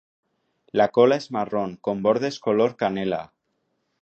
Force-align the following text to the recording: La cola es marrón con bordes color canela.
La 0.71 0.87
cola 0.87 1.15
es 1.17 1.29
marrón 1.29 1.75
con 1.75 2.01
bordes 2.01 2.39
color 2.39 2.75
canela. 2.75 3.21